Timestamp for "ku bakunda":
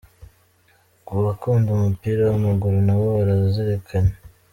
1.05-1.69